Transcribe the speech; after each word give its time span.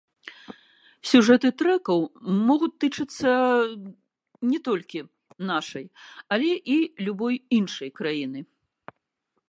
Сюжэты 1.09 1.49
трэкаў 1.61 1.99
могуць 2.47 2.71
тычыцца 2.83 3.29
не 4.53 4.59
толькі 4.69 4.99
нашай, 5.53 5.85
але 6.37 6.51
і 6.77 6.83
любой 7.09 7.35
іншай 7.61 7.89
краіны. 8.01 8.39